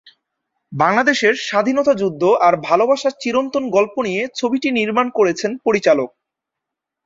[0.71, 6.09] বাংলাদেশের স্বাধীনতা যুদ্ধ আর ভালবাসার চিরন্তন গল্প নিয়ে ছবিটি নির্মাণ করছেন পরিচালক।